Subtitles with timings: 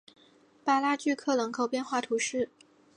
[0.63, 2.49] 巴拉聚克人口变化图示